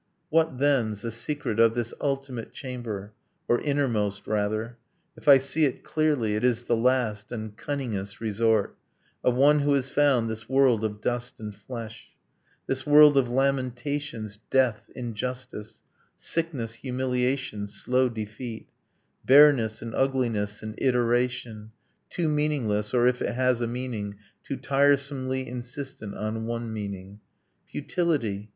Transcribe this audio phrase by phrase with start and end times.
[0.29, 3.13] What, then's, the secret of this ultimate chamber
[3.47, 4.79] Or innermost, rather?
[5.15, 8.75] If I see it clearly It is the last, and cunningest, resort
[9.23, 12.07] Of one who has found this world of dust and flesh,
[12.65, 15.83] This world of lamentations, death, injustice,
[16.17, 18.69] Sickness, humiliation, slow defeat,
[19.23, 21.73] Bareness, and ugliness, and iteration,
[22.09, 27.19] Too meaningless; or, if it has a meaning, Too tiresomely insistent on one meaning:
[27.67, 28.49] Futility